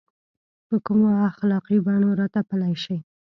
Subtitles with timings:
[0.67, 2.97] په کومو اخلاقي بڼو راتپلی شي.